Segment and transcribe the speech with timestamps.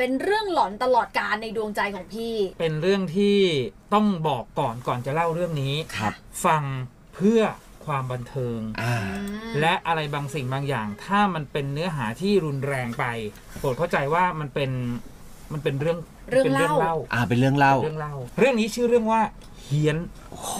[0.00, 3.38] เป็นเรื่องหลอนตลอดการในดวงใจของพี่ เป็นเรื่องที่
[3.94, 6.12] ต้องบอกก่อนก่อนจะเล่าเรื่องนี้ครับ
[6.44, 6.62] ฟัง
[7.14, 7.40] เพื่อ
[7.86, 8.94] ความบันเทิง อ่า
[9.60, 13.04] และอะไรบางสิ่งบางอย่าง ถ้ามันเป็นเนื้อหาที่รุนแรงไป
[13.58, 14.70] โปรดเข้าใจว่ามันเป็น
[15.52, 15.98] มันเป็นเรื่อง
[16.30, 19.20] เรื่องเป็นเล่าอ่าเป็นเรื่องเล่า เรื่องเล่า เรื่องนี้ชื่อเรื่องว่า
[19.62, 19.98] เฮียน
[20.30, 20.56] โอ้โห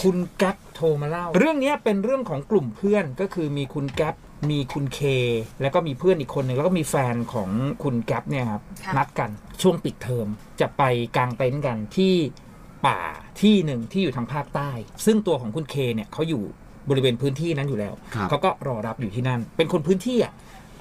[0.00, 4.14] คุณแก๊ปโทรมาเล่า เรื่องนี้เป็นเรื่องของกลุ่มเพื่อนก็คือมีคุณแก๊ป
[4.50, 5.00] มีคุณเค
[5.62, 7.50] แล้วก็มีเพื่อนอีกคนหนึ่งแล้วก็มีแฟนของ
[7.82, 9.30] คุณแก๊ปเนี่ยครับค่ะ นัดกัน
[9.62, 10.26] ช่วงปิดเทอม
[10.60, 10.82] จะไป
[11.16, 12.14] กางเต็นท์กันที่
[12.86, 13.00] ป่า
[13.40, 14.70] ที่หนึ่งที่อยู่ทางภาคใต้
[15.06, 16.42] ซึ่งตัวของคุณเคเนี่ยเขาอยู่
[16.88, 20.32] บริเวณพื้นที่นั้นอยู่แล้ว ครับ เขาก็รอรับอยู่ที่นั่น เป็นคนพื้นที่อะ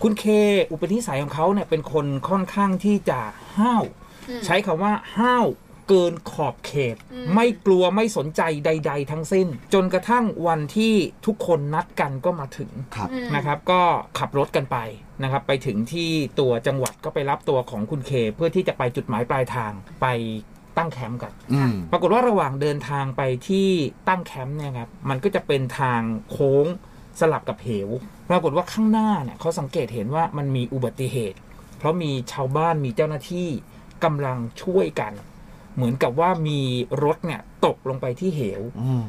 [0.04, 0.26] คุณเค
[0.72, 3.20] อุปนิสัยของเขาเนี่ยเป็นคนค่อนข้างที่จะ
[3.60, 3.84] ห้าว
[4.30, 5.46] อืม ใช้คำว่าห้าว
[5.90, 10.94] เกินขอบเขตอืมไม่กลัวไม่สนใจใด ๆ ทั้งสิ้น จนกระทั่งวันที่
[11.26, 13.82] ทุกคนนัดกันก็มาถึงครับอืมนะครับ ก็
[14.20, 14.78] ขับรถกันไป
[15.24, 19.72] นะครับ ไปถึงที่ตัวจังหวัดก็ไปรับตัวของคุณเค เพื่อที่จะไปจุดหมายปลายทาง
[20.02, 20.08] ไป
[20.78, 23.70] ตั้งแคมป์กันอืมปรากฏว่าระหว่างเดินทางไปที่
[24.10, 26.66] ตั้งแคมป์เนี่ยครับมันก็จะเป็นทางโค้ง
[27.20, 27.90] สลับกับเหว
[28.30, 31.38] ปรากฏว่าข้างหน้าเนี่ยเขาสังเกตเห็นว่ามันมีอุบัติเหตุ
[31.78, 33.48] เพราะมีชาวบ้านมีเจ้าหน้าที่
[34.04, 35.14] กำลังช่วยกัน
[35.80, 36.60] เหมือนกับว่ามี
[37.04, 39.06] รถเนี่ยตกลงไปที่เหวอืม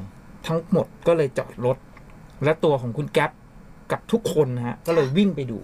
[0.47, 1.77] ทั้งหมดก็เลยจอดรถ
[2.45, 3.31] และตัวของคุณแก๊ป
[3.93, 5.59] กับทุกคนนะฮะก็เลยวิ่งไปดู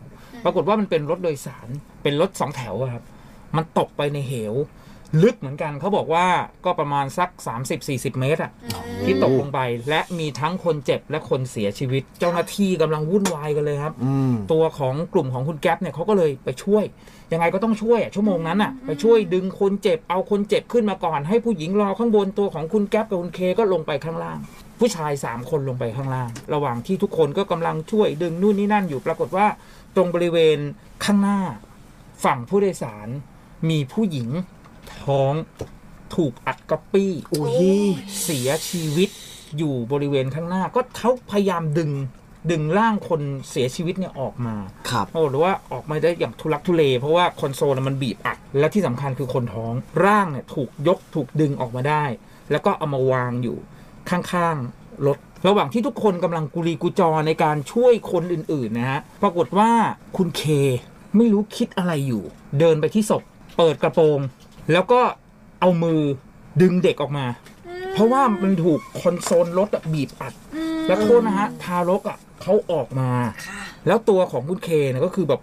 [0.45, 1.69] ปรากฏว่ามันเป็นรถโดยสาร
[2.03, 3.05] เป็นรถสองแถวอะครับ
[3.57, 4.55] มันตกไปในเหว
[5.23, 6.27] ลึกเหมือนกันเขาบอกว่า
[6.65, 7.29] ก็ประมาณสัก
[7.75, 8.53] 30-40 เมตรอะ
[9.05, 16.85] ที่ตกลงไป และมีทั้งคนเจ็บและคนเสียชีวิต เจ้าหน้าที่กำลังวุ่นวายกันเลยครับอืมตัวของกลุ่มของคุณแก๊ปเนี่ยเขาก็เลยไปช่วย
[17.33, 24.39] ยังไงก็ต้องช่วยอะชั่วโมงนั้นอะไปช่วยดึงคนเจ็บเอาคนเจ็บขึ้นมาก่อน ให้ผู้หญิงรอข้างบนตัวของคุณแก๊ปกับคุณเคก็ลงไปข้างล่าง
[24.81, 29.47] ผู้ชายสามคนลงไปข้างล่าง ระหว่างที่ทุกคนก็กำลังช่วยดึงนู่นนี่นั่นอยู่ปรากฏว่า
[29.97, 30.59] ตรงบริเวณ
[31.05, 31.39] ข้างหน้า
[32.25, 33.09] ฝั่งผู้โดยสาร
[33.71, 34.29] มีผู้หญิง
[35.03, 35.33] ท้อง
[36.15, 37.53] ถูกอัดก๊อปปี้โอ้ย
[38.23, 39.09] เสียชีวิต
[39.59, 41.91] อยู่บริเวณข้างหน้า ก็เขาพยายามดึง
[42.51, 44.57] ดึงร่างคนเสียชีวิตเนี่ยออกมา
[44.91, 49.73] ครับโอ้หรือว่าออกมาได้อย่างทุลักทุเล เพราะว่าคอนโซลน่ะมันบีบอัด และที่สำคัญคือคนท้อง
[50.05, 52.05] ร่างเนี่ยถูกยกถูกดึงออกมาได้
[52.51, 53.57] แล้วก็เอามาวางอยู่
[54.11, 59.71] ข้างๆรถระหว่างที่ทุกคนกำลังกุลีกุจอในการช่วยคนอื่นๆนะฮะปรากฏว่า
[60.17, 60.43] คุณเค
[61.17, 62.23] ไม่รู้คิดอะไรอยู่
[62.59, 63.23] เดินไปที่ศพ
[63.57, 64.19] เปิดกระโปรง
[64.73, 65.01] แล้วก็
[65.61, 66.01] เอามือ
[66.63, 67.27] ดึงเด็กออกมา
[67.93, 70.35] เพราะว่ามันถูกคอนโซลรถอะบีบอัด
[70.87, 73.11] แล้วโทษนะฮะ ทารกอะเขาออกมา
[73.47, 75.41] ค่ะแล้วตัวของคุณเคเนี่ยก็คือแบบ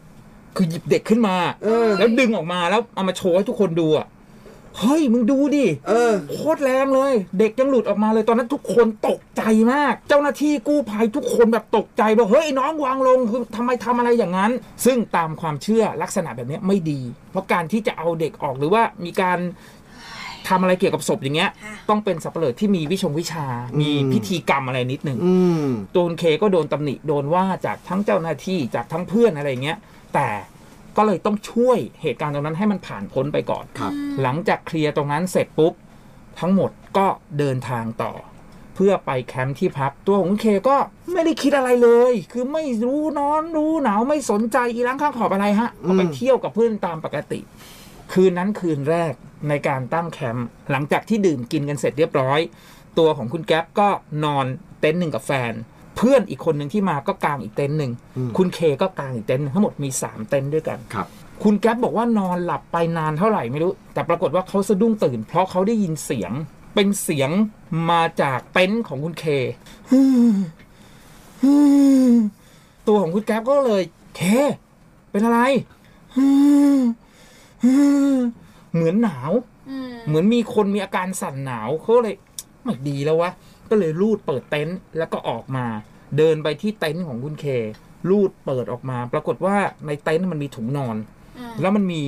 [0.56, 4.08] คือหยิบเด็กขึ้นมาเออแล้วดึงออกมาแล้วเอามาโชว์ให้ทุกคนดูอะ
[4.80, 9.42] เฮ้ยมึงดูดิเออ โคตรแรงเลย เด็กยังหลุดออกมาเลยตอนนั้นทุกคนตกใจ
[9.74, 14.52] มาก เจ้าหน้าที่กู้ภัยทุกคนแบบตกใจบอกเฮ้ยน้องวางลงคือทำไมทำอะไรอย่างนั้น
[14.86, 17.02] ซึ่งตามความเชื่อลักษณะแบบเนี้ยไม่ดี
[17.32, 19.40] เพราะการที่จะเอาเด็กออกหรือว่ามีการ
[20.50, 23.46] ทำอะไรเกี่ยวกับศพอย่างเงี้ยค่ะต้องเป็นสับเปลือที่มีวิชงวิชา
[23.80, 25.36] มีอืมพิธีกรรมอะไรนิดหนึ่งอื
[25.66, 29.78] ม ตัวคุณเคก็โดนตำหนิโดนว่าจากทั้งเจ้าหน้าที่จากทั้งเพื่อนอะไรอย่างเงี้ย
[30.14, 30.28] แต่
[30.98, 35.74] ก็เลยต้องช่วยเหตุการณ์ตรงนั้นให้มันผ่านพ้นไปก่อน ครับ หลังจากเคลียร์ตรงนั้นเสร็จปุ๊บ
[36.40, 38.14] ทั้งหมดก็เดินทางต่อ
[38.76, 40.78] เพื่อไปแคมป์ที่พักตัวของคุณเคก็
[41.14, 47.40] ไม่ได้คิดอะไรเลย คือไม่รู้นอนรู้หนาวไม่สนใจอีล้างข้างขอบอะไรฮะก็ไปอืม เที่ยวกับเพื่อนตามปกติ
[48.14, 49.14] คืนนั้นคืนแรก
[49.50, 52.40] ในการตั้งแคมป์หลังจากที่ดื่มกินกันเสร็จเรียบร้อย
[52.98, 53.90] ตัวของคุณแก๊ปก็
[54.24, 54.46] นอน
[54.80, 55.54] เต็นท์หนึ่งกับแฟน
[55.98, 61.08] เพื่อนอีกคนหนึ่งที่มาก็กางอีกเต็นท์หนึ่งอืมคุณเคก็กางอีกเต็นท์หนึ่งทั้งหมดมีสามเต็นท์ด้วยกันครับ
[61.44, 66.32] คุณแก๊ปบอกว่านอนหลับไปนานเท่าไหร่ไม่รู้ แต่ปรากฏว่าเขาสะดุ้งตื่น เพราะเขาได้ยินเสียง
[66.76, 67.30] เป็นเสียง
[67.90, 69.26] มาจากเต็นท์ของคุณเค
[72.88, 73.84] ตัวของคุณแก๊ปก็เลย
[74.16, 74.22] เค
[75.12, 75.40] เป็นอะไร
[78.74, 79.32] เหมือนหนาว
[79.70, 82.16] อืมเหมือนมีคนมีอาการสั่นหนาวเขาเลย
[82.64, 83.32] ไม่ดีแล้ววะ
[83.74, 85.66] ก็เลยรูดเปิดเต็นท์แล้วก็ออกมา
[86.18, 87.46] เดินไปที่เต็นท์ของคุณเค
[88.10, 89.56] รูดเปิดออกมา ปรากฏว่า
[89.88, 90.96] ในเต็นท์มันมีถุงนอน
[91.38, 92.04] อืมแล้วมันมี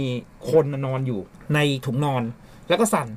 [0.51, 1.19] คนนอนอยู่
[1.53, 2.23] ในถุงนอน
[2.69, 3.07] แล้วก็สั่น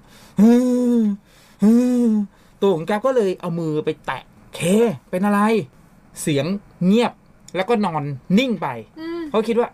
[2.61, 4.23] ตัวของแกก็เลยเอามือไปแตะ
[4.55, 4.61] เค
[5.11, 5.40] เป็นอะไร
[6.23, 6.46] เสียง
[6.87, 7.12] เงียบ
[7.56, 8.02] แล้วก็นอน
[8.38, 8.69] นิ่งไป
[9.00, 9.69] อืมเขาคิดว่า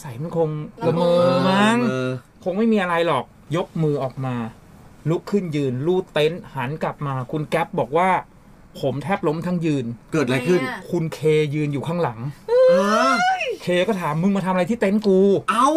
[0.00, 0.48] ใส่มันคง
[0.80, 2.08] ละละเมเมออมั้งเออ
[2.44, 3.24] คงไม่มีอะไรหรอก
[3.56, 4.34] ยกมือออกมา
[5.10, 8.10] ลุกขึ้นยืนลูดเต็นท์หันกลับมา คุณแก๊ปบอกว่า
[8.80, 11.20] ผมแทบล้มทั้งยืน เกิดอะไรขึ้น ทำไมอะ คุณเค
[11.54, 12.18] ยืนอยู่ข้างหลัง
[12.48, 12.52] เอ
[13.10, 13.12] อ
[13.62, 15.20] เคก็ถามมึงมาทำอะไรที่เต็นท์กู
[15.50, 15.70] เอ้า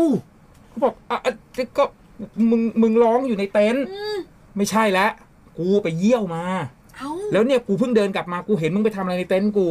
[0.70, 1.34] เขาบอกอะอะ
[1.78, 1.84] ก็
[2.50, 4.18] มึงมึงร้องอยู่ในเต็นท์อืม
[4.58, 5.12] ไม่ใช่แล้ว
[5.58, 6.44] กูไปเยี่ยวมา
[6.98, 9.68] เอ้าแล้วเนี่ยกูเพิ่งเดินกลับมากูเห็นมึงไปทำอะไรในเต็นท์กู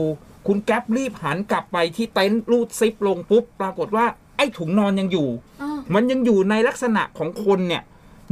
[0.47, 4.07] คุณแก๊ปรีบหันกลับไปที่เต็นท์รูดซิปลงปุ๊บปรากฏว่า
[4.37, 5.29] ไอ้ถุงนอนยังอยู่
[5.63, 7.83] อ้าวมันยังอยู่ในลักษณะของคนเนี่ย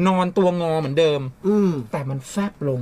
[0.06, 2.80] นอนตัวงอเหมือนเดิม อืม แต่มันแฟบลง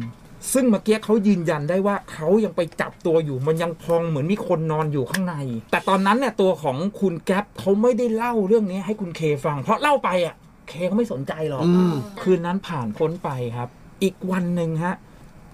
[0.53, 5.35] ซึ่งเมื่อกี้เขายืนยันได้ว่าเขายังไปจับตัวอยู่ มันยังพองเหมือนมีคนนอนอยู่ข้างใน
[5.71, 10.35] แต่ตอนนั้นเนี่ยตัวของคุณแก๊ปเขาไม่ได้เล่าเรื่องนี้ให้คุณเคฟัง เพราะเล่าไปอะ
[10.69, 13.69] เคเขาไม่สนใจหรอก อืม คืนนั้นผ่านพ้นไปครับ
[14.03, 14.95] อีกวันหนึ่งฮะ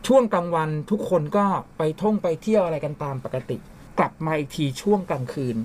[0.06, 1.44] ช่วงกลางวันทุกคนก็
[1.78, 3.56] ไปท่องไปเที่ยวอะไรกันตามปกติ
[3.98, 5.56] กลับมาอีกทีช่วงกลางคืน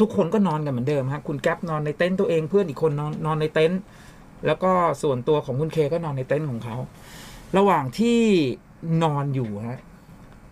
[0.00, 3.80] ทุกคนก็นอนกันเหมือนเดิมฮะ คุณแก๊ปนอนในเต็นท์ตัวเองเพื่อนอีกคนนอนนอนในเต็นท์
[4.46, 4.70] แล้วก็
[5.02, 6.76] ส่วนตัวของคุณเคก็นอนในเต็นท์ของเขา
[7.58, 8.18] ระหว่างที่
[9.02, 9.80] นอนอยู่ฮะ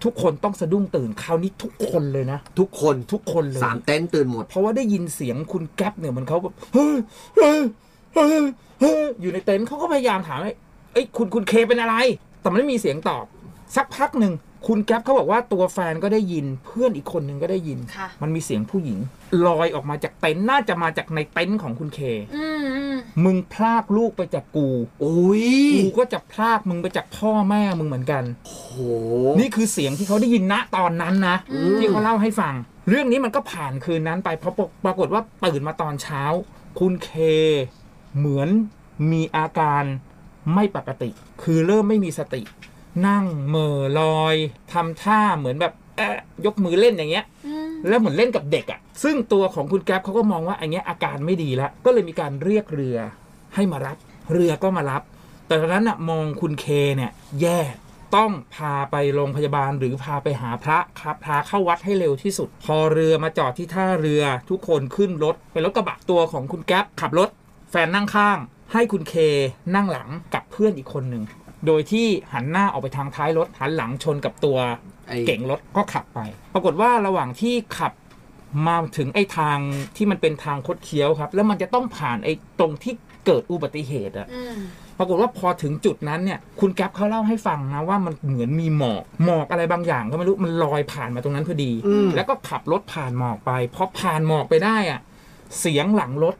[0.05, 6.97] ทุกคนต้องสะดุ้งตื่นคราวนี้ทุกคนเลยนะ ทุกคนทุกคนเลยสามเต็นท์ตื่นหมด เพราะว่าได้ยินเสียงคุณแก๊ปเนี่ยเหมันเขาแบบเฮ้ย
[7.37, 7.61] เฮ้ย
[8.15, 8.43] เฮ้ย
[8.81, 10.53] เฮ้ยอยู่ในเต็นท์เขาก็พยายามถามว่า
[10.93, 11.95] เอ้ยคุณคุณเคเป็นอะไร
[12.41, 13.25] แต่มันไม่มีเสียงตอบ
[13.77, 14.33] สักพักหนึ่ง
[14.67, 18.99] คุณแก๊ปเขาบอกว่าตัวแฟนก็ได้ยิน เพื่อนอีกคนหนึ่งก็ได้ยิน ค่ะ มันมีเสียงผู้หญิง
[19.47, 22.01] ลอยออกมาจากเต็นท์น่าจะมาจากในเต็นท์ของคุณเค
[22.37, 24.69] อืมอืมมึงพลากลูกไปจากกู
[25.01, 28.59] โอ้ยกูก็จะพลากมึงไปจากพ่อแม่มึงเหมือนกัน โห
[29.41, 32.55] นี่คือเสียงที่เขาได้ยินณตอนนั้นนะอืม ที่เขาเล่าให้ฟัง
[32.89, 34.55] เรื่องนี้มันก็ผ่านคืนนั้นไปเพราะ
[34.85, 36.23] ปรากฏว่าตื่นมาตอนเช้า
[36.79, 37.11] คุณเค
[38.19, 38.49] เหมือน
[39.11, 39.85] มีอาการ
[40.55, 41.11] ไม่ปกติ
[41.43, 42.43] คือเริ่มไม่มีสติ
[43.07, 44.37] นั่งเหม่อลอย
[44.73, 46.17] ทำท่าเหมือนแบบเอ๊ะ
[46.47, 52.99] ยกมือเล่นอย่างเงี้ยอืมแล้วเหมือนเล่นกับเด็กอะ่ะ ซึ่งตัวของคุณแก๊ปเขาก็มองว่าอันเนี้ยอาการไม่ดีแล้วก็เลยมีการเรียกเรือ
[53.55, 53.97] ให้มารับ
[54.33, 55.03] เรือก็มารับ
[55.47, 56.67] แต่ตอนนั้นอะมองคุณเค
[56.97, 57.11] เนี่ย
[57.41, 57.59] แย่
[58.17, 67.29] ต้องพาไปโรงพยาบาลหรือพาไปหาพระครับพาเข้าวัดให้เร็วที่สุด พอเรือมาจอดที่ท่าเรือทุกคนขึ้นรถเป็นรถกระบะตัวของคุณแก๊ปขับรถ
[67.71, 68.39] แฟนนั่งข้าง
[68.73, 69.15] ให้คุณเค
[69.75, 71.23] นั่งหลังกับเพื่อนอีกคนหนึ่ง
[71.67, 74.59] โดยที่หันหน้าออกไปทางท้ายรถหันหลังชนกับตัว
[75.09, 76.21] ไอ้เก่งรถก็ขับไป
[76.55, 77.93] ปรากฏว่าระหว่างที่ขับ
[78.67, 79.59] มาถึงไอ้ทาง
[79.97, 82.93] ที่มันเป็นทางคดเคี้ยวครับ แล้วมันจะต้องผ่านไอ้ตรงที่
[83.27, 84.57] เกิดอุบัติเหตุอะอืม
[84.99, 95.01] ปรากฏว่าพอถึงจุดนั้นเนี่ย คุณแก๊ปเขาเล่าให้ฟังนะว่ามันเหมือนมีหมอกหมอกอะไรบางอย่างก็ไม่รู้มันลอยผ่านมาตรงนั้นพอดีอืมแล้วก็ขับรถผ่านหมอกไปพอผ่านหมอกไปได้อะ
[95.61, 96.35] เสียงหลังรถ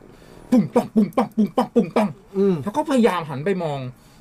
[0.51, 2.09] ปุ้งปังปุ้งปังปุ้งปังปุ้งปัง
[2.39, 3.79] อืมเขาก็พยายามหันไปมอง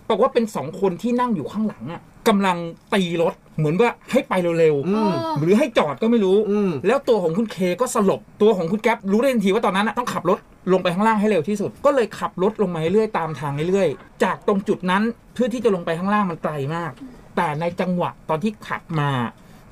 [0.10, 2.58] บอกว่าเป็นสองคนที่นั่งอยู่ข้างหลังอะกำลัง
[2.94, 10.40] ตีรถเหมือนว่าให้ไปเร็วอืม ๆหรือให้จอดก็ไม่รู้ อืม แล้วตัวของคุณเคก็สลบตัวของคุณแก๊ปรู้ได้ทันทีว่าตอนนั้นน่ะต้องขับรถ
[10.74, 15.04] ลงไปข้างล่างให้เร็วที่สุด ก็เลยขับรถลงมาเรื่อยๆตามทางเรื่อยๆจากตรงจุดนั้น
[15.34, 16.92] เพื่อที่จะลงไปข้างล่างมันไกลมาก
[17.36, 19.12] แต่ในจังหวะตอนที่ขับมา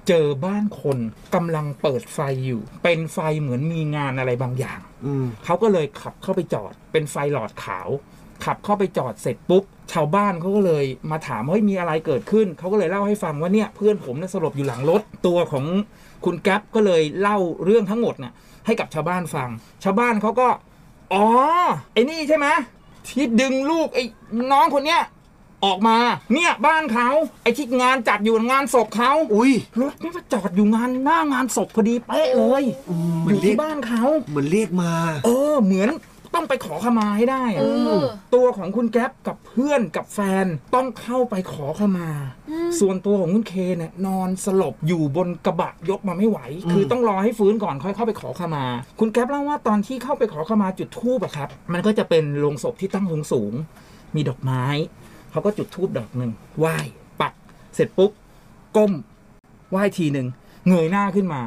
[0.07, 0.97] เจอบ้านคน
[1.35, 7.87] กำลังเปิดไฟอยู่ เป็นไฟเหมือนมีงานอะไรบางอย่าง อืม เขาก็เลยขับเข้าไปจอดเป็นไฟหลอดขาว
[8.45, 15.65] ขับเข้าไปจอดเสร็จปุ๊บชาวบ้านเขาก็เลยมาถามว่าเฮ้ยมีอะไรเกิดขึ้นเขาก็เลยเล่าให้ฟังว่าเนี่ยเพื่อนผมเนี่ยสลบอยู่หลังรถตัวของ
[16.25, 18.33] คุณแก๊ปก็เลยเล่าเรื่องทั้งหมดน่ะ
[18.65, 19.49] ให้กับชาวบ้านฟัง
[19.83, 20.47] ชาวบ้านเขาก็
[21.13, 21.25] อ๋อ
[21.93, 22.47] ไอ้นี่ใช่ไหม
[23.07, 24.03] ที่ดึงลูกไอ้
[24.51, 25.01] น้องคนเนี้ย
[25.65, 25.97] ออกมา
[26.33, 27.09] เนี่ยบ้านเขา
[27.43, 29.51] ไอ้ที่งานจัดอยู่งานศพเขาอุ้ย
[29.81, 34.91] รถไม่มาจอดอยู่งานหน้างานศพพอดีเป๊ะเลยอืมอมันยู่เรียที่กบ้านเขาเหมือนเรียกมา
[35.25, 35.89] เออเหมือน
[36.37, 38.05] ต้องไปขอขมาให้ได้เออะอ
[38.35, 40.45] ตัวของคุณแก๊ปกับเพื่อนกับแฟน
[40.75, 42.09] ต้องเข้าไปขอขมา
[42.49, 48.65] อืมส่วนตัวของคุณเคเนี่ยนอนสลบอยู่บนกระบะยกมาไม่ไหวอืมคือต้องรอให้ฟื้นก่อนค่อยเข้าไปขอขมา
[48.99, 54.63] คุณแก๊ปเล่าว่าตอนที่เข้าไปขอขมาจุดธูปอะครับ มันก็จะเป็นโลงศพที่ตั้งสูงสูงๆมีดอกไม้
[55.31, 56.77] เขาก็จุดธูปดอกหนึ่งไหว้
[57.21, 57.33] ปัก
[57.75, 58.11] เสร็จปุ๊บ
[58.77, 58.91] ก้ม
[59.71, 60.27] ไหว้ทีหนึ่ง
[60.67, 61.41] เงยหน้าขึ้นมา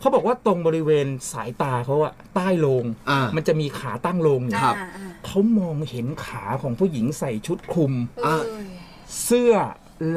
[0.00, 7.92] เขาบอกว่าตรงบริเวณสายตาเขาอะใต้โลง อ่ามันจะมีขาตั้งโลงอยู่ครับ อ่าอ่าเขามองเห็นขาของผู้หญิงใส่ชุดคลุม
[8.24, 8.44] เออ
[9.24, 9.52] เสื้อ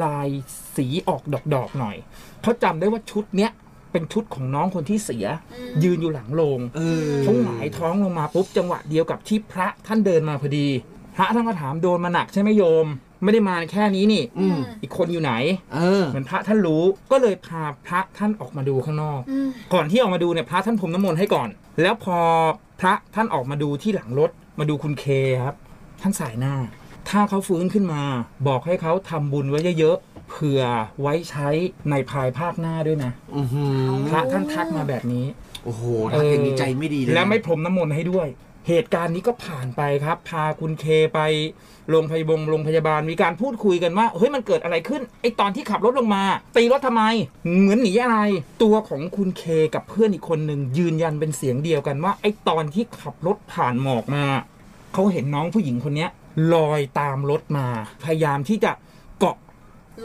[0.02, 0.28] ลาย
[0.76, 1.22] สีออก
[1.54, 1.96] ดอกๆหน่อย
[2.42, 3.50] เขาจำได้ว่าชุดเนี้ย
[3.92, 10.66] เป็นชุดของน้องคนที่เสียอืมยืนอยู่หลังโลงเออเขาหงายท้องลงมาปุ๊บจังหวะเดียวกับที่พระท่านเดินมาพอดี
[11.16, 12.86] พระท่านก็ถามโดนมาหนักใช่ไหมโยม
[13.22, 15.32] ไม่ได้มาแค่นี้นี่ อืม อีกคนอยู่ไหน
[15.74, 21.48] เออ เหมือนพระท่านรู้ก็เลยพาพระท่านออกมาดูข้างนอก อืมก่อนที่ออกมาดูเนี่ยพระท่านพรมน้ำมนต์ให้ก่อน
[21.82, 22.18] แล้วพอ
[22.80, 25.04] พระท่านออกมาดูที่หลังรถมาดูคุณเค
[25.42, 25.54] ครับ
[26.02, 26.54] ท่านสายหน้า
[27.10, 28.02] ถ้าเขาฟื้นขึ้นมา
[28.48, 30.62] บอกให้เขาทำบุญไว้เยอะๆเผื่อ
[31.00, 31.48] ไว้ใช้
[31.90, 35.26] ในภายภาคหน้าด้วยนะ อือหือพระท่านทักมาแบบนี้
[35.64, 38.28] โอ้โหถ้าอย่างนี้ใจไม่ดีเลยนะและไม่พรมน้ำมนต์ให้ด้วย
[38.68, 41.20] เหตุการณ์นี้ก็ผ่านไปครับ พาคุณเคไป
[41.90, 46.22] โรงพยาบาลโรงพยาบาลมีการพูดคุยกันว่าเฮ้ยมันเกิดอะไรขึ้นไอตอนที่ขับรถลงมา
[46.56, 47.02] ตีรถทำไม
[47.60, 48.18] เหมือนหนีอะไร
[48.62, 49.42] ตัวของคุณเค
[49.74, 54.24] กับเพื่อนอีกคนหนึ่งยืนยันเป็นเสียงเดียวกันว่าไอตอนที่ขับรถผ่านหมอกมา
[54.92, 56.06] เขาเห็นน้องผู้หญิงคนนี้
[56.54, 57.66] ลอยตามรถมา
[58.04, 58.72] พยายามที่จะ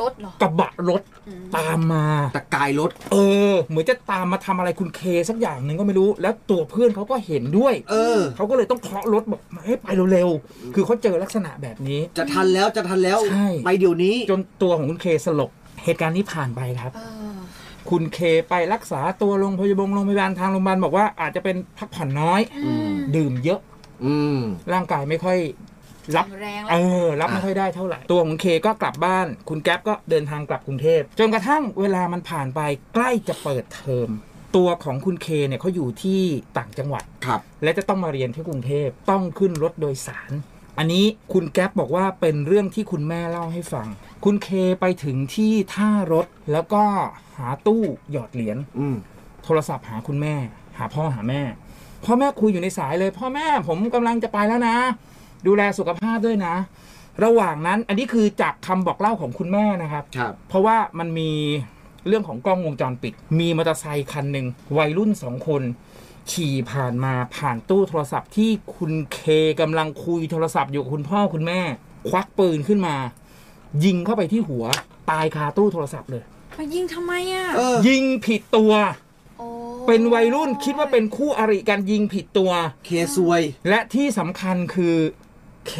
[0.01, 3.17] รถเหรอกระบะรถอืมตามมา ตะกายรถ เอ
[3.51, 15.49] อ เหมือนจะตามมาทำอะไรคุณเคสักอย่างหนึ่งก็ไม่รู้ แล้วตัวเพื่อนเขาก็เห็นด้วย เออเขาก็เลยต้องเคาะรถบอกให้ไปเร็วๆคือเขาเจอลักษณะแบบนี้ จะทันแล้วจะทันแล้วใช่ไปเดี๋ยวนี้ จนตัวของคุณเคสลบ
[15.83, 17.01] เหตุการณ์นี้ผ่านไปครับเอ
[17.33, 17.37] อ
[17.89, 23.59] คุณเคไปรักษาตัวโรงพยาบาลโรงพยาบาลทางโรงพยาบาลบอกว่าอาจจะเป็นพักผ่อนน้อยอืมดื่มเยอะ
[24.05, 24.39] อืม
[24.73, 25.37] ร่างกายไม่ค่อย
[26.15, 26.75] รับแข็งแรงเอ
[27.17, 32.59] แล้วอรับไม่ค่อยได้เท่าไหร่ ตัวของเคก็กลับบ้าน คุณแก๊ปก็เดินทางกลับกรุงเทพจนกระทั่งเวลามันผ่านไป
[32.93, 34.09] ใกล้จะเปิดเทอม
[34.55, 36.21] ตัวของคุณเคเนี่ยเขาอยู่ที่
[36.57, 40.31] ต่างจังหวัดครับ และจะต้องมาเรียนที่กรุงเทพต้องขึ้นรถโดยสาร
[40.77, 43.87] อันนี้คุณแก๊ปบอกว่าเป็นเรื่องที่คุณแม่เล่าให้ฟัง
[44.25, 44.49] คุณเค
[44.81, 46.83] ไปถึงที่ท่ารถแล้วก็
[47.37, 48.95] หาตู้หยอดเหรียญอืม
[49.43, 50.35] โทรศัพท์หาคุณแม่
[50.77, 51.41] หาพ่อหาแม่
[52.05, 54.77] พ่อแม่คุยอยู่ในสายเลย พ่อแม่ผมกำลังจะไปแล้วนะ
[55.47, 56.55] ดูแลสุขภาพด้วยนะ
[57.23, 61.31] ระหว่างนั้นอันนี้คือจากคำบอกเล่าของคุณแม่นะครับ ครับ เพราะว่ามันมี
[62.07, 65.61] เรื่องของกล้องวงจรปิด มีมอเตอร์ไซคันหนึ่งวัยรุ่นสองคน
[66.31, 69.19] ขี่ผ่านมาผ่านตู้โทรศัพท์ที่คุณเค
[69.61, 71.59] กำลังคุยโทรศัพท์อยู่กับคุณพ่อคุณแม่
[72.09, 72.95] ควักปืนขึ้นมา
[73.85, 74.65] ยิงเข้าไปที่หัว
[75.09, 76.23] ตายคาตู้โทรศัพท์เลย
[76.57, 78.73] มายิงทำไมอะเออ ยิงผิดตัว
[79.37, 79.47] โอ้
[79.87, 82.51] เป็นวัยรุ่นคิดว่าเป็นคู่อริกันยิงผิดตัว
[82.85, 84.95] เคซวย และที่สำคัญคือ
[85.67, 85.73] เค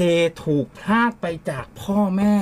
[0.44, 2.36] ถูกพรากไปจากพ่อแม่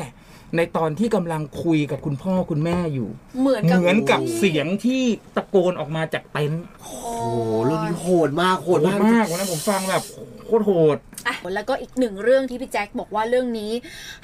[0.58, 3.10] ในตอนที่กำลังคุยกับคุณพ่อคุณแม่อยู่
[3.42, 5.04] เหมือนกับเหมือนกับเสียงที่
[5.36, 10.04] ตะโกนออกมาจากเต็นท์โอ้โอ้โหเรื่องนี้โหดมากโหโหดดมากมากวันนั้นผมฟังแบบ
[10.46, 10.98] โคตรโหด
[11.28, 13.72] อะแล้วก็อีกหนึ่งเรื่องที่พี่แจ็คบอกว่าเรื่องนี้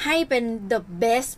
[0.03, 1.31] ให้เป็น the best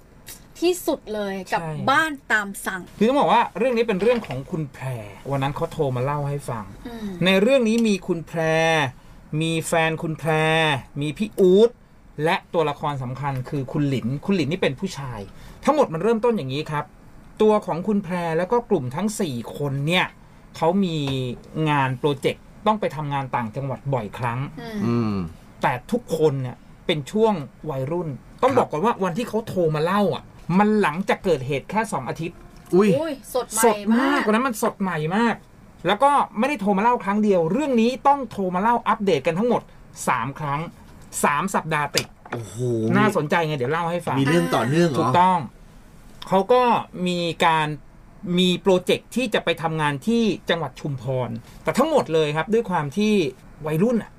[0.59, 4.85] ที่สุดเลยกับใช่ บ้านตามสั่ง คือต้องบอกว่าเรื่องนี้เป็นเรื่องของคุณแพร
[5.31, 8.41] วันนั้นเขาโทรมาเล่าให้ฟัง อืม ในเรื่องนี้มีคุณแพร
[9.41, 10.31] มีแฟนคุณแพร
[11.01, 11.69] มีพี่อู๊ด
[12.23, 15.19] และตัวละครสำคัญคือคุณหลิน คุณหลินนี่เป็นผู้ชาย
[15.63, 16.85] ทั้งหมดมันเริ่มต้นอย่างนี้ครับ
[17.41, 20.05] ตัวของคุณแพรแล้วก็กลุ่มทั้ง 4 คนเนี่ย
[20.55, 20.97] เขามี
[21.69, 25.15] งานโปรเจกต์ต้องไปทำงานต่างจังหวัดบ่อยครั้งอืมอืม
[25.61, 27.33] แต่ทุกคนเนี่ยเป็นช่วง
[27.69, 28.09] วัยรุ่น
[28.43, 30.23] ต้องครับบอกก่อนว่าวันที่เขาโทรมาเล่าอะ
[30.59, 32.37] มันหลังจากเกิดเหตุแค่2อาทิตย์
[32.75, 35.35] อุ้ยอุ้ยสดใหสม่ดมามากกวันนั้นมันสดใหม่มาก
[35.87, 39.61] แล้วก็ไม่ได้โทรมาเล่าครั้งเดียว เรื่องนี้ต้องโทรมาเล่าอัปเดตกันทั้งหมด
[39.99, 40.61] 3 ครั้ง
[41.07, 42.55] 3 สัปดาห์ติดโอ้โห
[42.97, 45.39] น่าสนใจไงเดี๋ยวเล่าให้ฟังมีเรื่องต่อเนื่องเหรถูอกต้อง
[46.27, 46.63] เขาก็
[47.07, 47.67] มีการ
[48.39, 51.29] มีโปรเจกต์ที่จะไปทำงานที่จังหวัดชุมพร
[51.63, 53.13] แต่ทั้งหมดเลยครับ ด้วยความที่
[53.65, 54.11] วัยรุ่นอะ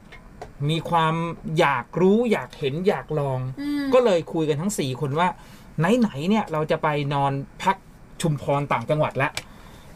[0.70, 1.14] มีความ
[1.58, 5.28] อยากรู้อยากเห็นอยากลองอืมก็เลยคุยกันทั้ง4คนว่า
[5.78, 7.76] ไหนๆเนี่ยเราจะไปนอนพัก
[8.22, 9.32] ชุมพรต่างจังหวัดแล้ว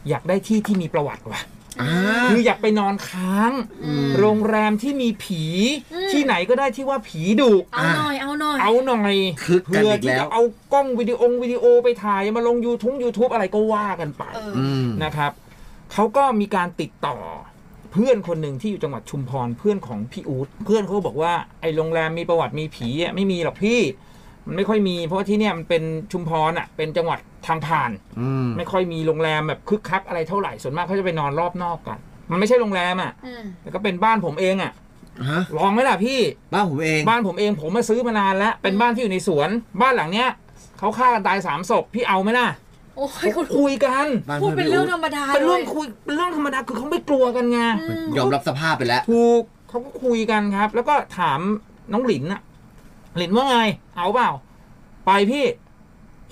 [0.09, 1.56] อยากได้ที่ที่มีประวัติว่ะอ่า
[2.29, 3.51] คืออยากไปนอนค้าง
[3.85, 5.43] อืมโรงแรมที่มีผี
[5.93, 10.43] อืมที่ไหนก็ได้ที่ว่าผีดุเอาหน่อยเอาหน่อยเอาหน่อยคึกกันเพื่ออีกที่แล้วจะเอา
[10.73, 15.31] กล้องวิดีโอวิดีโอไปถ่ายมาลง YouTube YouTube อะไรก็ว่ากันไปเอออืมนะครับ
[15.93, 17.17] เขาก็มีการติดต่อ
[17.91, 23.79] เพื่อนคนหนึ่งที่อยู่จังหวัดชุมพรเพื่อนของพี่อู๊ดเพื่อนเขาก็บอกว่าไอ้โรงแรมมีประวัติมีผีอะไม่มีหรอกพี่
[24.47, 31.97] มันไม่ค่อยมี เพราะว่าที่เนี่ยมันเป็นชุมพรอะ เป็นจังหวัดทางผ่านอืมไม่ค่อยมีโรงแรมแบบคึกคักอะไรเท่าไหร่ส่วนมากเขาจะไปนอนรอบนอกกัน
[32.31, 34.71] มันไม่ใช่โรงแรมอะอืมแต่ก็เป็นบ้านผมเองอะ
[35.29, 36.19] ฮะลองไหมล่ะพี่
[36.53, 39.49] บ้านผมเอง บ้านผมเองผมมาซื้อมานานแล้ว เป็นบ้านที่อยู่ในสวน
[39.81, 40.29] บ้านหลังเนี้ย
[40.79, 42.47] เขาฆ่ากันตายสามศพพี่เอาไหมล่ะ
[42.95, 51.39] โอ้ยคุณคุยกันบ้านพูดพื่เป็นเรื่องพี่ธรรมดาเป็นเรื่องลยคุยเป็นเรื่องธรรมดาคือเขาไม่กลัวกันไงอืมยอมรับสภาพไปแล้วถูกเขาก็คุยกันครับ แล้วก็ถาม
[51.93, 52.41] น้องหลินน่ะ
[53.17, 53.59] หลินว่าไง
[53.95, 54.31] เอาเปล่า
[55.05, 55.45] ไปพี่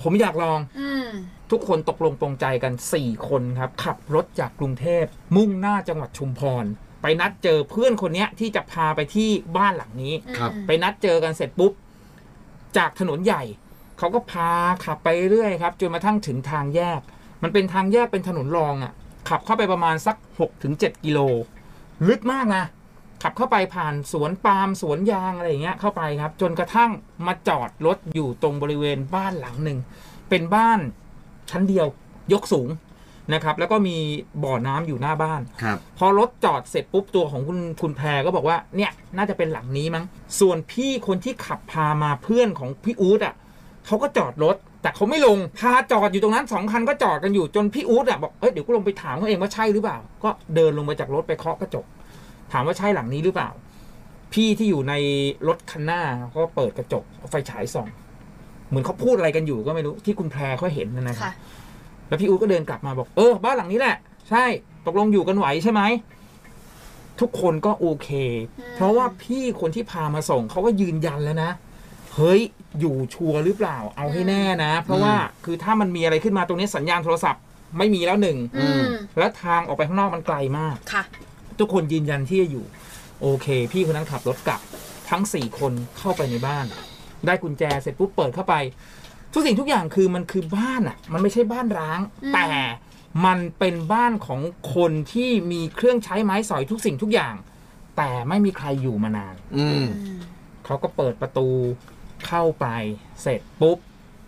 [0.02, 1.08] ผมอยากลอง อืม
[1.50, 5.04] ทุกคนตกลงปรงใจกัน 4 คนครับ ขับรถจากกรุงเทพ
[5.36, 6.64] มุ่งหน้าจังหวัดชุมพร
[7.02, 11.72] ไปนัดเจอเพื่อนคนเนี้ยที่จะพาไปที่บ้านหลังนี้ ครับ ไปนัดเจอกันเสร็จปุ๊บ
[12.76, 13.42] จากถนนใหญ่
[13.98, 14.50] เขาก็พา
[14.84, 17.00] ขับไปเรื่อยครับ จนมาทั้งถึงทางแยก
[17.42, 18.92] มันเป็นทางแยกเป็นถนนรองอะ่ะ
[19.28, 21.18] ขับเข้าไปประมาณสัก6ถึง7กิโล
[22.08, 22.64] ลึกมากนะ
[23.22, 26.90] ขับเข้าไปผ่านสวนปาล์มสวนยางอะไรอย่างเงี้ยเข้าไปครับ จนกระทั่ง
[27.26, 29.78] มาจอดรถอยู่ตรงบริเวณบ้านหลังหนึ่ง
[30.28, 30.78] เป็นบ้าน
[31.50, 31.86] ชั้นเดียว
[32.32, 32.68] ยกสูง
[33.34, 33.96] นะครับ แล้วก็มี
[34.44, 40.04] บ่อน้ำอยู่หน้าบ้าน ครับพอรถจอดเสร็จปุ๊บตัวของคุณคุณแพรก็บอกว่าเนี่ยน่าจะเป็นหลังนี้มั้ง
[40.40, 43.34] ส่วนพี่คนที่ขับพามาเพื่อนของพี่อู๊ดอะ
[43.86, 51.84] เขาก็จอดรถแต่เขาไม่ลงพาจอดอยู่ตรงนั้นสองคันก็จอดกันอยู่จนพี่อู๊ดอะบอกเอ้ยเดี๋ยวกูลงไปถามเขาเองว่าใช่หรือเปล่า ก็เดินลงมาจากรถไปเคาะกระจก
[52.52, 53.50] ถามว่าใช่หลังนี้หรือเปล่า
[54.32, 54.94] พี่ที่อยู่ใน
[55.48, 56.00] รถคันหน้า
[56.34, 57.88] ก็เปิดกระจกเอาไฟฉายส่อง
[58.68, 61.32] เหมือนเขาพูดอะไรกันอยู่ก็ไม่รู้ที่คุณแพรเขาเห็นนะนะครับค่ะ
[62.08, 63.96] แล้วพี่อู๊ดก็เดินกลับมาบอกเออบ้านหลังนี้แหละ
[64.30, 64.44] ใช่
[64.86, 65.82] ตกลงอยู่กันไหวใช่ไหม
[67.20, 68.08] ทุกคนก็โอเค
[68.58, 72.40] อืมเพราะว่าพี่คนที่พามาส่งเขาก็ยืนยันแล้วนะเเฮ้ย
[72.80, 77.42] อยู่ชัวร์หรือเปล่า เอาให้แน่นะ เพราะว่าคือถ้ามันมีอะไรขึ้นมาตรงนี้สัญญาณโทรศัพท์
[77.78, 78.82] ไม่มีแล้วหนึ่งอืม
[79.18, 81.02] และทางออกไปข้างนอกมันไกลมากค่ะ
[81.60, 82.64] ทุกคนยืนยันที่จะอยู่
[83.20, 84.60] โอเค พี่คนนั้นขับรถกลับ
[85.10, 86.66] ทั้งสี่คนเข้าไปในบ้าน
[87.26, 88.54] ได้กุญแจเสร็จปุ๊บเปิดเข้าไป
[89.32, 92.48] ทุกสิ่งทุกอย่างคือมันคือบ้านอะ มันไม่ใช่บ้านร้างอืมแต่
[93.26, 94.40] มันเป็นบ้านของ
[94.74, 97.34] คนที่มีเครื่องใช้ไม้สอยทุกสิ่งทุกอย่าง
[97.96, 99.88] แต่ไม่มีใครอยู่มานาน อืมอืม
[100.64, 101.48] เขาก็เปิดประตู
[102.26, 102.66] เข้าไป
[103.22, 103.78] เสร็จปุ๊บ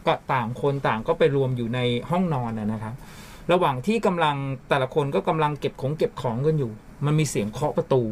[0.07, 1.81] ก็ต่างคนต่างก็ไปรวมอยู่ใน
[2.11, 2.95] ห้องนอนนะนะครับ
[3.53, 4.37] ระหว่างที่กำลัง
[4.69, 6.73] แต่ละคนก็กำลังเก็บของเก็บของกันอยู่
[7.07, 8.03] มันมีเสียงเคาะประตู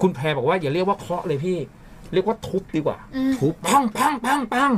[0.00, 1.58] คุณแพรบอกว่าอย่าเรียกว่าเคาะเลยพี่
[2.12, 4.72] เรียกว่าทุบดีกว่าอืมทุบปังปังปังปัง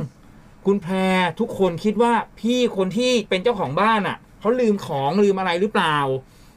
[0.65, 0.93] คุณแพร
[1.39, 5.97] ทุกคนคิดว่าพี่คนที่เป็นเจ้าของบ้านอะเขาลืมของลืมอะไรหรือเปล่า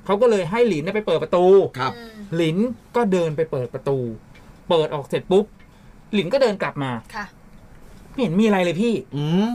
[0.05, 1.47] เขาก็เลยให้หลินเนยไปเปิดประตู
[1.79, 2.57] ครับอืมหลิน
[2.97, 3.99] ก็เดินไปเปิดประตู
[4.69, 5.45] เปิดออกเสร็จปุ๊บ
[6.15, 7.27] หลินก็เดินกลับมาค่ะ
[8.11, 9.51] ไม่เห็นมีอะไรเลยพี่ อืม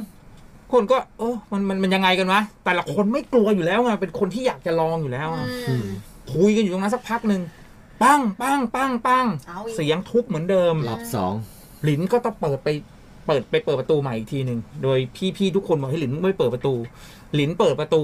[0.72, 5.88] คนก็ เออมันมันมันยังไงกันวะแต่ละคนไม่กลัวอยู่แล้วไงเป็นคนที่อยากจะลองอยู่แล้วอะอืม
[6.34, 7.42] คุยกันอยู่ตรงนั้นสักพักหนึ่ง
[8.04, 11.34] ปังปังปังปังเอาอีก เสียงทุบเหมือนเดิมรอบสอง
[11.84, 12.68] หลินก็ต้องเปิดไป
[13.28, 16.74] เปิดไปเปิดประตูใหม่อีกทีหนึ่งโดยพี่พี่ทุกคนบอกให้หลินไม่เปิดประตู
[17.36, 18.04] หลินเปิดประตู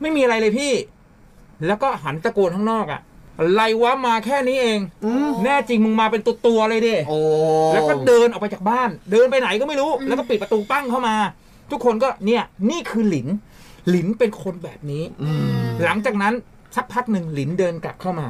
[0.00, 0.72] ไม่มีอะไรเลยพี่
[1.66, 3.00] แล้วก็หันตะโกนข้างนอกอะ
[3.38, 7.18] อะไรวะมาแค่นี้เองอืมแน่จริงมึงมาเป็นตัวตัวๆเลยดิโอ้
[7.72, 11.14] แล้วก็เดินออกไปจากบ้าน เดินไปไหนก็ไม่รู้อืมแล้วก็ปิดประตูปั้งเข้ามา
[11.70, 13.28] ทุกคนก็เนี่ย นี่คือหลิน
[13.90, 16.34] หลินเป็นคนแบบนี้ อืม หลังจากนั้น
[16.76, 18.28] สักพักหนึ่งหลินเดินกลับเข้ามา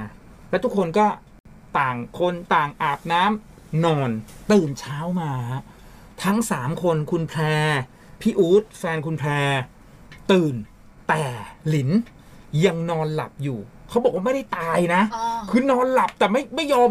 [0.51, 1.07] แล้วทุกคนก็
[1.79, 4.11] ต่างคนต่างอาบน้ำนอน
[4.53, 5.63] ตื่นเช้ามาฮะ
[6.25, 7.43] ทั้งสามคนคุณแพร
[8.21, 9.31] พี่อู๊ดแฟนคุณแพร
[10.33, 10.55] ตื่น
[11.09, 11.23] แต่
[11.69, 11.91] หลิน
[12.65, 16.91] ยังนอนหลับอยู่ เขาบอกว่าไม่ได้ตายนะอ๋อคือนอนหลับแต่ไม่ไม่ยอม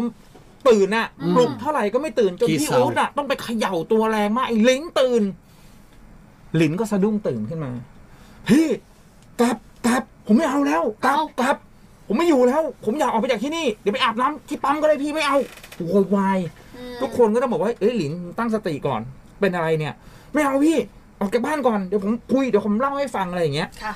[0.68, 5.22] ตื่นอะอืมปลุกเท่าไหร่ก็ไม่ตื่นจนขี้พี่เศร้าอู๊ดอะต้องไปเขย่าตัวแรงมากไอ้ลินตื่น
[6.60, 7.72] ลินก็สะดุ้งตื่นขึ้นมา
[8.48, 8.66] พี่
[9.40, 11.56] กลับกลับ ผมไม่เอาแล้วกลับเอ้ากลับ
[12.06, 15.36] ผมไม่อยู่แล้ว ผมอยากออกไปจากที่นี่เดี๋ยวไปอาบน้ำที่ปั๊มก็ได้พี่ไม่เอา
[15.86, 16.38] โวยวาย
[16.76, 19.00] อืมทุกคนก็ต้องบอกว่าเอ้ยหลินตั้งสติก่อน
[19.40, 19.94] เป็นอะไรเนี่ย
[20.34, 20.78] ไม่เอาพี่
[21.20, 23.94] ออกจากบ้านก่อนเดี๋ยวผมคุยเดี๋ยวผมเล่าให้ฟังอะไรอย่างเงี้ย ค่ะ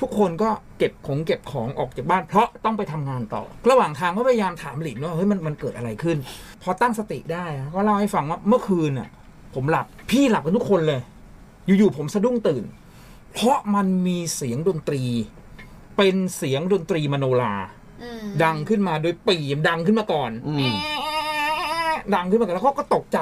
[0.00, 6.16] ทุกคนก็เก็บของเก็บของออกจากบ้านเพราะต้องไปทำงานต่อ ระหว่างทางก็พยายามถามหลินว่าเฮ้ยมันมันเกิดอะไรขึ้น
[6.62, 9.08] พอตั้งสติได้อะก็เล่าให้ฟังว่าเมื่อคืนน่ะ
[9.54, 11.00] ผมหลับพี่หลับกันทุกคนเลย
[11.66, 12.64] อยู่ๆผมสะดุ้งตื่น
[13.34, 15.02] เพราะมันมีเสียงดนตรี
[15.98, 17.54] เป็นเสียงดนตรีมโนรา
[18.02, 20.74] อืมดังขึ้นมาโดยปีมดังขึ้นมาก่อนอืม
[22.14, 23.18] ดังขึ้นมาก่อนแล้วเขาก็ตกใจ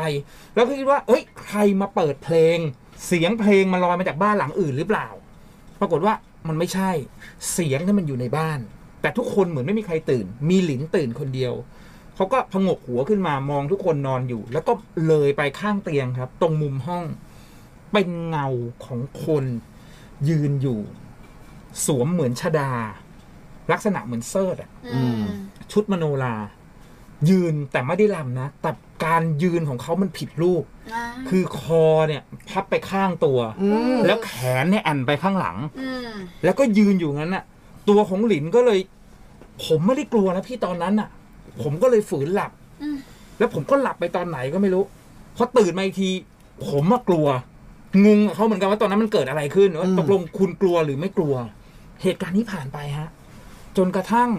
[0.54, 2.58] แล้วก็คิดว่า เอ้ย ใครมาเปิดเพลง
[3.06, 5.08] เสียงเพลงมันลอยมาจากบ้านหลังอื่นหรือเปล่า
[5.80, 6.14] ปรากฏว่า
[6.48, 6.90] มันไม่ใช่
[7.52, 8.58] เสียงนั้นมันอยู่ในบ้าน
[9.02, 11.54] แต่ทุกคนเหมือนไม่มีใครตื่น มีหลินตื่นคนเดียว
[12.16, 14.72] เขาก็พงกหัวขึ้นมามองทุกคนนอนอยู่ แล้วก็
[15.08, 17.04] เลยไปข้างเตียงครับ ตรงมุมห้อง
[17.92, 18.46] เป็นเงา
[18.84, 19.44] ของคน
[20.28, 20.80] ยืนอยู่
[21.84, 22.70] สวมเหมือนชดา
[23.72, 25.22] ลักษณะเหมือนเซิร์ดอะอืม
[25.72, 26.34] ชุดมโนรา
[27.30, 28.70] ยืนแต่ไม่ได้ลำนะแต่
[29.04, 36.08] การยืนของเขามันผิดรูป อ่าคือคอเนี่ยพับไปข้างตัว อืมแล้วแขนเนี่ยแอนไปข้างหลัง อืม
[36.44, 37.44] แล้วก็ยืนอยู่งั้นน่ะ
[37.88, 38.78] ตัวของหลินก็เลย
[39.64, 41.08] ผมไม่ได้กลัวนะพี่ตอนนั้นน่ะ
[41.62, 42.96] ผมก็เลยฝืนหลับ อืม
[43.38, 44.82] แล้วผมก็หลับไปตอนไหนก็ไม่รู้
[45.36, 46.10] พอตื่นมาอีกที
[46.68, 47.26] ผมมากลัว
[48.06, 51.34] งงกับเขาเหมือนกันว่าตอนนั้นมันเกิดอะไรขึ้นว่าอืม ตกลงคุณกลัวหรือไม่กลัว
[52.02, 53.08] เหตุการณ์นี้ผ่านไปฮะ
[53.76, 54.30] จนกระทั่ง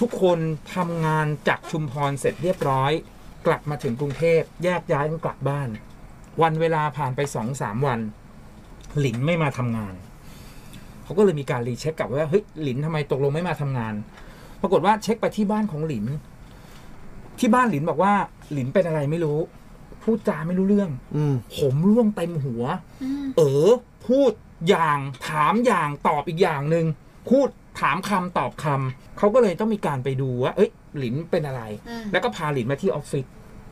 [0.00, 0.38] ทุกคน
[0.76, 2.92] ทำงานจากชุมพรเสร็จเรียบร้อย
[3.46, 5.68] กลับมาถึงกรุงเทพแยกย้ายกันกลับบ้าน
[6.42, 8.00] วันเวลาผ่านไปสองสามวัน
[8.98, 9.94] หลินไม่มาทำงาน
[11.04, 13.94] เขาก็เลยมีการรีเช็คกลับว่าเฮ้ยหลินทำไมตกลงไม่มาทำงาน
[14.60, 16.06] ปรากฏว่าเช็คไปที่บ้านของหลิน
[17.38, 18.12] ที่บ้านหลินบอกว่า
[18.52, 19.38] หลินเป็นอะไรไม่รู้
[20.02, 22.64] พูดจาไม่รู้เรื่อง อืมผมร่วงเต็มหัว
[23.02, 23.68] อืมเออ
[24.06, 24.32] พูด
[24.68, 26.86] อย่างถามอย่างตอบอีกอย่างหนึ่ง
[27.28, 27.48] พูด
[27.80, 33.24] ถามคำตอบคำเขาก็เลยต้องมีการไปดูว่า เอ้ย หลินเป็นอะไรอืมแล้วก็พาหลินมาที่ออฟฟิศ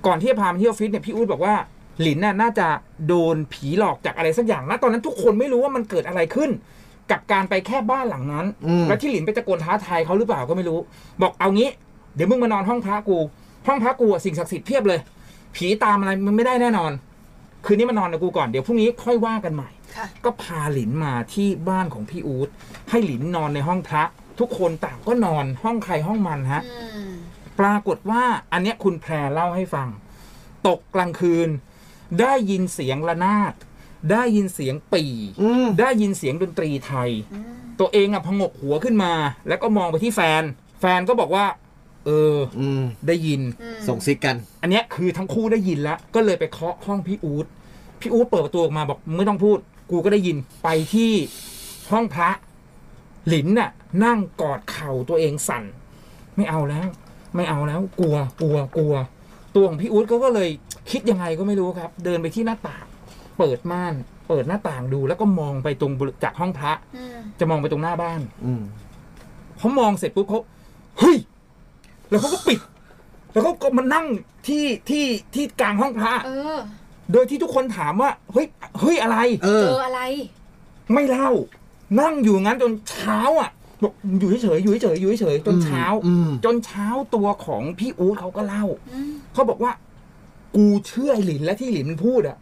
[0.06, 1.54] ก่อนที่จะพามาที่ออฟฟิศเนี่ยพี่อู๊ดบอกว่า
[2.02, 2.66] หลินน่ะน่าจะ
[3.06, 6.50] โดนผีหลอกจากอะไรสักอย่างนะตอนนั้นทุกคนไม่รู้ว่ามันเกิดอะไรขึ้น
[7.10, 10.78] กับการไปแค่บ้านหลังนั้นอืมแล้วที่หลินไปตะโกนท้าทายเขาหรือเปล่าก็ไม่รู้
[11.22, 11.68] บอกเอางี้
[12.14, 13.18] เดี๋ยวมึงมานอนห้องพระกู
[13.66, 15.00] ห้องพระกูอะสิ่งศักดิ์สิทธิ์เพียบเลย
[15.56, 16.92] ผีตามอะไรมึงไม่ได้แน่นอน
[17.64, 19.75] คืนนี้มานอนกับกูก่อนเดี๋ยวพรุ่งนี้ค่อยว่ากันใหม่ค่ะ
[20.24, 22.48] ก็พาหลินมาที่บ้านของพี่อู๊ด
[22.90, 24.04] ให้หลินนอนในห้องพระ
[24.40, 27.12] ทุกคนต่างก็นอนห้องใครห้องมันฮะอืม
[27.60, 29.88] ปรากฏว่าอันเนี้ยคุณแพรเล่าให้ฟัง
[30.66, 31.48] ตกกลางคืน
[32.20, 33.54] ได้ยินเสียงระนาด
[34.12, 39.12] ได้ยินเสียงปี่อืมได้ยินเสียงดนตรีไทยอืมตัวเองอะพงกหัวขึ้นมา
[39.48, 40.42] แล้วก็มองไปที่แฟน
[40.80, 41.46] แฟนก็บอกว่า
[42.06, 47.46] เอออืมได้ยินอืมส่งซิกกัน อันเนี้ยคือทั้งคู่ได้ยินแล้ว ก็เลยไปเคาะห้องพี่อู๊ด
[48.00, 49.58] พี่อู๊ดเปิดประตูออกมาบอกไม่ต้องพูด
[49.90, 51.12] กูก็ได้ยินไปที่
[51.90, 52.30] ห้องพระ
[53.28, 53.70] หลินน่ะ
[54.04, 55.64] นั่งกอดเข่าตัวเองสั่น
[56.36, 56.88] ไม่เอาแล้ว
[57.36, 58.94] ไม่เอาแล้ว กลัวกลัวกลัว
[59.56, 60.48] ตัวของพี่อู๊ดเขาก็เลย
[60.90, 62.86] คิดยังไงก็ไม่รู้ครับ เดินไปที่หน้าต่าง
[63.38, 63.94] เปิดม่าน
[64.28, 68.62] เปิดหน้าต่างดู แล้วก็มองไปตรงบริจากห้องพระ อืมจะมองไปตรงหน้าบ้าน อืม
[69.58, 70.40] เขามองเสร็จปุ๊บเขา
[70.98, 71.18] เฮ้ย
[72.10, 72.60] แล้วเขาก็ปิด
[73.32, 74.06] แล้วเขาก็มานั่ง
[74.48, 76.58] ที่ที่ที่กลางห้องพระ เออ
[77.12, 78.46] โดยที่ทุกคนถามว่า เฮ้ย
[78.80, 80.00] เฮ้ยอะไร เอเจอออะไร
[80.92, 81.30] ไม่เล่า
[82.00, 83.50] นั่งอยู่งั้นจนเช้าอะ
[83.82, 89.72] บอกอยู่เฉยๆอยู่เฉยๆอยู่เฉยๆจนเช้าอืม จนเช้าตัวของพี่อู๊ดเขาก็เล่า อืมเขาบอกว่า
[90.56, 92.36] กูเชื่อไอ้หลินและที่หลินมันพูดอะ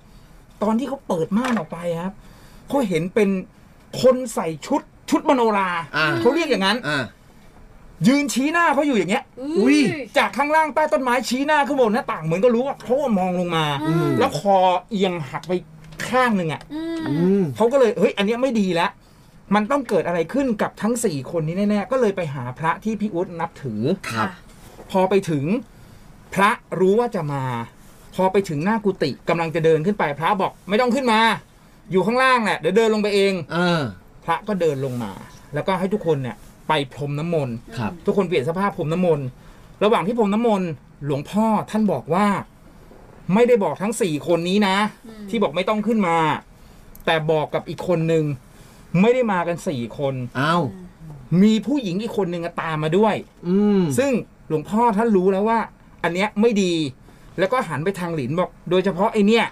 [0.62, 2.14] ตอนที่เขาเปิดม่านออกไปครับ
[2.68, 3.28] เขาเห็นเป็น
[4.02, 7.04] คนใส่ชุดชุดมโนราอ่า เขาเรียกอย่างนั้น อ่า
[8.08, 9.24] ยืนชี้หน้าเขาอยู่อย่างเงี้ย
[9.58, 9.78] อุ๊ย
[10.18, 14.56] จากข้างล่างใต้ต้นไม้ชี้หน้าขึ้นบนหน้าต่างเหมือนก็รู้ว่าเขามองลงมาอืมแล้วคอ
[14.90, 15.52] เอียงหักไป
[16.08, 18.90] ข้างหนึ่งอะอืมอืมเขาก็เลยเฮ้ย อันเนี้ยไม่ดีแล้ว
[19.54, 24.28] มันต้องเกิดอะไรขึ้นกับทั้งสี่คนนี้แน่ๆก็เลยไปหาพระที่พี่อุ๊ดนับถือครับ
[24.90, 25.44] พอไปถึง
[26.34, 27.44] พระรู้ว่าจะมา
[28.14, 31.20] พอไปถึงหน้ากุฏิกำลังจะเดินขึ้นไปพระบอกไม่ต้องขึ้นมา
[31.90, 33.82] อยู่ข้างล่างแหละเดี๋ยวเดินลงไปเอง เออ
[34.24, 35.12] พระก็เดินลงมา
[35.54, 36.36] แล้วก็ให้ทุกคนเนี่ย
[36.68, 39.26] ไปพรมน้ำมนต์ครับ ทุกคนเปลี่ยนสภาพพรมน้ำมนต์
[39.84, 40.68] ระหว่างที่พรมน้ำมนต์
[41.04, 42.26] หลวงพ่อท่านบอกว่า
[43.34, 46.16] ไม่ได้บอกทั้งสี่คนนี้นะ อืม ที่บอกไม่ต้องขึ้นมา
[47.06, 48.24] แต่บอกกับอีกคนหนึ่ง
[49.00, 50.62] ไม่ได้มากันสี่คน อ้าว
[51.42, 53.14] มีผู้หญิงอีกคนหนึ่งอะตามมาด้วย
[53.48, 54.12] อืมซึ่ง
[54.48, 55.58] หลวงพ่อท่านรู้แล้วว่า
[56.02, 56.72] อันเนี้ยไม่ดี
[57.38, 59.46] แล้วก็หันไปทางหลินบอก โดยเฉพาะไอเนี้ย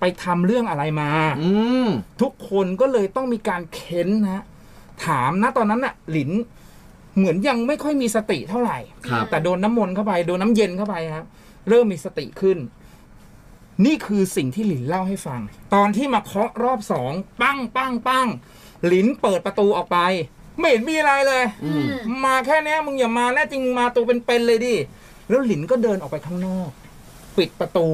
[0.00, 1.10] ไปทำเรื่องอะไรมา
[1.42, 1.50] อื
[1.86, 1.88] ม
[2.20, 4.42] ทุกคนก็เลยต้องมีการเค้นนะ
[5.06, 6.30] ถามนะตอนนั้นน่ะ หลิน
[7.16, 8.78] เหมือนยังไม่ค่อยมีสติเท่าไหร่
[9.08, 11.26] ครับ แต่โดนน้ำมนต์เข้าไปโดนน้ำเย็นเข้าไปครับ
[11.68, 12.58] เริ่มมีสติขึ้น
[13.84, 15.40] นี่คือสิ่งที่หลินเล่าให้ฟัง
[15.74, 18.28] ตอนที่มาเคาะรอบสองปั้งปั้งปั้ง
[18.86, 19.98] หลินเปิดประตูออกไป
[20.58, 21.84] ไม่เห็นมีอะไรเลย อืม
[22.24, 24.74] มาแค่เนี้ยมึงอย่ามาแน่จริงมาตัวเป็นๆเลยดิ
[25.28, 26.68] แล้วหลินก็เดินออกไปข้างนอก
[27.38, 27.88] ปิดประตู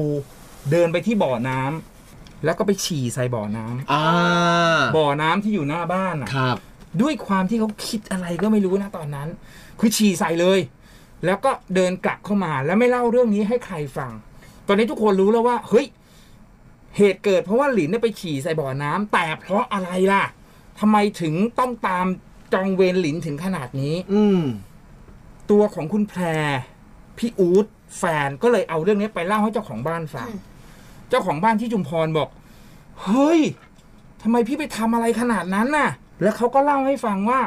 [0.71, 4.03] เดินไปที่บ่อน้ำแล้วก็ไปฉี่ใส่บ่อน้ำอ่า
[4.97, 6.57] บ่อน้ำที่อยู่หน้าบ้านอะ ครับ
[7.01, 9.27] ด้วยความที่เขาคิดอะไรก็ไม่รู้นะตอนนั้น
[9.79, 10.59] คือฉี่ใส่เลย
[11.25, 14.11] แล้วก็เดินกลับเข้ามาแล้วไม่เล่าเรื่องนี้ให้ใครฟัง
[14.67, 15.87] ตอนนี้ทุกคนรู้แล้วว่า เฮ้ย
[16.97, 20.23] เหตุเกิดเพราะว่าหลินเนี่ยไปฉี่ใส่บ่อน้ำแต่เพราะอะไรล่ะ
[20.79, 22.05] ทำไมถึงต้องตาม
[22.53, 24.41] จองเวรหลินถึงขนาดนี้ อืม
[25.51, 26.21] ตัวของคุณแพร
[27.17, 27.65] พี่อู๊ด
[27.97, 30.39] แฟนก็เลยเอาเรื่องนี้ไปเล่าให้เจ้าของบ้านฟังอืม
[31.09, 32.29] เจ้าของบ้านที่จุมพรบอก
[33.03, 33.39] เฮ้ย
[34.21, 35.89] ทำไมพี่ไปทำอะไรขนาดนั้นน่ะ
[36.21, 37.41] แล้วเขาก็เล่าให้ฟังว่า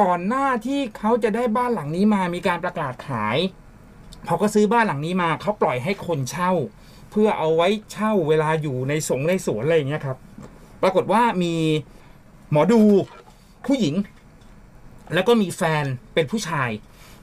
[0.00, 3.38] ก่อนหน้าที่เขาจะได้บ้านหลังนี้มามีการประกาศขาย
[4.26, 6.52] พอก็ซื้อบ้านหลังนี้มาเขาปล่อยให้คนเช่า
[7.10, 10.18] เพื่อเอาไว้เช่าเวลาอยู่ในสงในสวนอะไรอย่างเงี้ยครับ
[10.82, 11.54] ปรากฏว่ามี
[12.50, 12.80] หมอดู
[13.66, 13.94] ผู้หญิง
[15.14, 16.70] แล้วก็มีแฟนเป็นผู้ชาย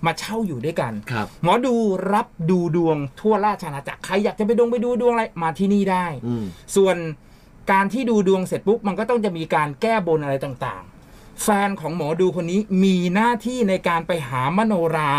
[0.05, 1.73] มาเช่าอยู่ด้วยกันครับหมอดู
[2.13, 6.95] รับดูดวงทั่วราชอาณาจักรใครอยากจะไปดวงไปดูดวงอะไรมาที่นี่ได้อืมส่วน
[7.71, 15.11] การที่ดูดวงเสร็จปุ๊บมันก็ต้องจะมีการแก้บนอะไรต่างๆ แฟนของหมอดูคนนี้มีหน้าที่ในการไปหามโนรา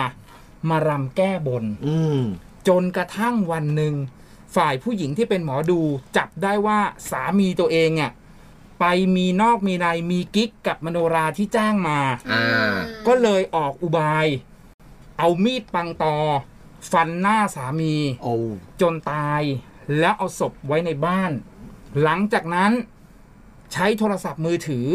[0.69, 2.23] มารำแก้บนอืม
[2.69, 3.95] จนกระทั่งวันหนึ่ง
[4.57, 5.81] ฝ่ายผู้หญิงที่เป็นหมอดู
[6.17, 6.79] จับได้ว่า
[7.11, 8.13] สามีตัวเองอะ
[8.81, 8.85] ไป
[9.17, 12.01] มีนอกมีในมีกิ๊กกับมโนราที่จ้างมา
[12.33, 14.27] อ่าก็เลยออกอุบาย
[15.19, 16.17] เอามีดปังตอ
[16.93, 18.35] ฟันหน้าสามีโอ้
[18.81, 19.43] จนตาย
[19.99, 21.33] แล้วเอาศพไว้ในบ้าน
[22.03, 22.73] หลังจากนั้น
[23.73, 24.87] ใช้โทรศัพท์มือถือ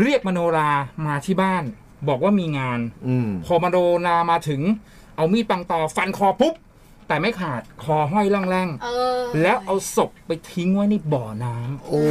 [0.00, 0.70] เรียกมโนรา
[1.06, 1.64] มาที่บ้าน
[2.08, 3.76] บอกว่ามีงานอืมพอมโน
[4.06, 4.62] รามาถึง
[5.16, 6.54] เอามีดปังตอฟันคอปุ๊บ
[7.08, 12.02] แต่ไม่ขาดคอห้อยร่องแร่งเออแล้วเอาศพไปทิ้งไว้ในบ่อน้ำโอ้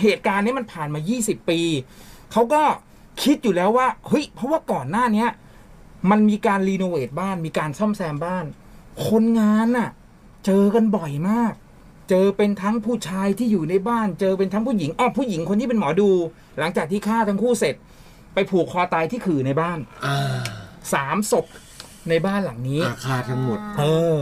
[0.00, 1.60] เหตุการณ์นี้มันผ่านมา 20 ปี
[2.32, 2.62] เขาก็
[3.22, 5.30] คิดอยู่แล้วว่าเฮ้ยเพราะว่าก่อนหน้าเนี้ย
[6.10, 8.44] มันมีการ renovate บ้านมีการซ่อมแซมบ้าน
[9.06, 9.90] คนงานน่ะ
[10.46, 11.52] เจอกันบ่อยมาก
[12.10, 16.10] เจอเป็นทั้งผู้ชายที่อยู่ในบ้าน เจอเป็นทั้งผู้หญิงอ้อผู้หญิงคนที่เป็นหมอดู
[16.58, 17.74] หลังจากที่ฆ่าทั้งคู่เสร็จ
[18.34, 20.40] ไปผูกคอตายที่ขื่อในบ้านอ่า
[20.92, 21.46] สามศพ
[22.08, 23.84] ในบ้านหลังนี้ อาคาทั้งหมดเอ
[24.14, 24.16] อ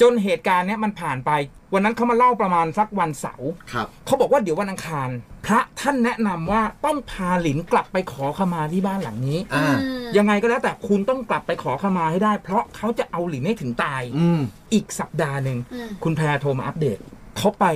[0.00, 1.30] จนเหตุการณ์เนี้ยมันผ่านไป
[1.74, 5.08] วันนั้นเขามาเล่าประมาณสักวันเสาร์ครับ เขาบอกว่าเดี๋ยววันอังคาร
[5.46, 9.76] พระท่านแนะนำว่าต้องพาหลินกลับไปขอขมาที่บ้านหลังนี้ อ่า
[10.16, 14.40] ยังไงก็แล้วแต่คุณต้องกลับไปขอขมาให้ได้ เพราะเขาจะเอาหลินให้ถึงตาย อืม
[14.74, 16.98] อีกสัปดาห์หนึ่งอืม คุณแพรโทรมาอัปเดต
[17.38, 17.66] เขาไป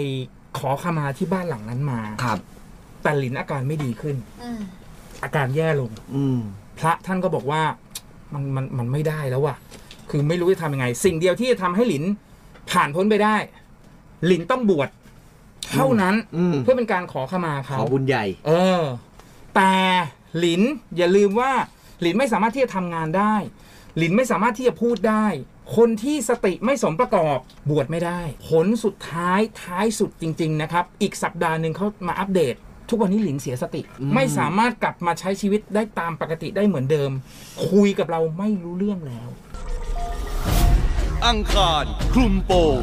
[0.58, 2.38] ขอขมาที่บ้านหลังนั้นมาครับ
[3.02, 4.60] แต่หลินอาการไม่ดีขึ้น อืม
[5.24, 6.38] อาการแย่ลง อืม
[6.78, 7.62] พระท่านก็บอกว่า
[8.32, 9.56] มันมันมันไม่ได้แล้วว่ะ
[10.10, 12.04] คือไม่รู้จะทำยังไง สิ่งเดียวที่จะทำให้หลิน
[12.70, 13.36] ผ่านพ้นไปได้
[14.26, 14.88] หลินต้องบวช
[15.72, 18.82] เท่านั้นอืม เพื่อเป็นการขอขมาขเขา อบุญใหญ่ เออ
[19.56, 19.72] แต่
[20.38, 20.62] หลิน
[20.96, 21.52] อย่าลืมว่า
[22.00, 23.34] หลินไม่สามารถที่จะทำงานได้
[23.96, 25.26] หลินไม่สามารถที่จะพูดได้
[25.76, 27.38] คนที่สติไม่สมประกอบ
[27.70, 32.54] บวชไม่ได้ ผลสุดท้ายท้ายสุดจริง ๆ นะครับ อีกสัปดาห์หนึ่งเขามาอัปเดต
[32.88, 37.10] ทุกวันนี้หลินเสียสติอืมไม่สามารถกลับมาใช้ชีวิตได้ตามปกติได้เหมือนเดิม
[37.68, 39.28] คุยกับเราไม่รู้เรื่องแล้ว
[41.26, 42.80] อังคารคลุมโปง